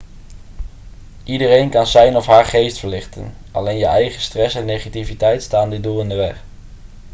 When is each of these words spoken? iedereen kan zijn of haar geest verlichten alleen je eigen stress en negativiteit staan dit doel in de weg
iedereen 1.23 1.69
kan 1.69 1.87
zijn 1.87 2.15
of 2.15 2.25
haar 2.25 2.45
geest 2.45 2.77
verlichten 2.77 3.35
alleen 3.51 3.77
je 3.77 3.85
eigen 3.85 4.21
stress 4.21 4.55
en 4.55 4.65
negativiteit 4.65 5.43
staan 5.43 5.69
dit 5.69 5.83
doel 5.83 6.01
in 6.01 6.09
de 6.09 6.15
weg 6.15 6.43